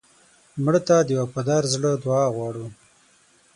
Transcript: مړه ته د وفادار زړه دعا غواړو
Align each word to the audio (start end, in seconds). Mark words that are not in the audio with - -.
مړه 0.63 0.81
ته 0.87 0.95
د 1.01 1.09
وفادار 1.21 1.63
زړه 1.73 1.91
دعا 2.03 2.25
غواړو 2.35 2.67